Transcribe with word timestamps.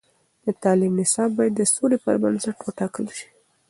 د 0.45 0.47
تعلیم 0.63 0.93
نصاب 1.01 1.29
باید 1.37 1.53
د 1.57 1.61
سولې 1.73 1.97
پر 2.03 2.15
بنسټ 2.23 2.57
وټاکل 2.61 3.05
شي. 3.17 3.27